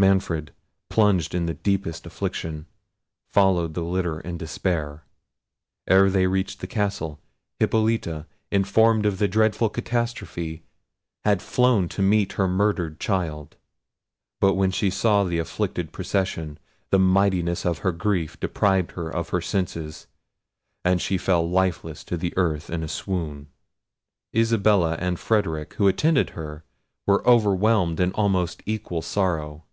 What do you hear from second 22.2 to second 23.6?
earth in a swoon.